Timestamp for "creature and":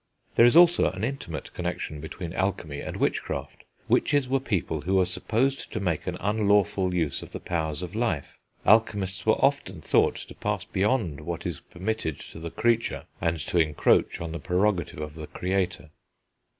12.49-13.37